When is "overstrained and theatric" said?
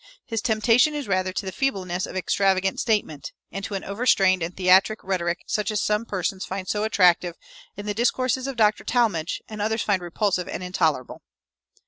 3.83-4.97